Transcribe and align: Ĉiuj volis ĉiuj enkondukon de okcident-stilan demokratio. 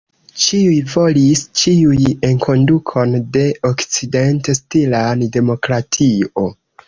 Ĉiuj 0.43 0.77
volis 0.93 1.41
ĉiuj 1.63 1.99
enkondukon 2.29 3.13
de 3.37 3.45
okcident-stilan 3.71 5.21
demokratio. 5.39 6.49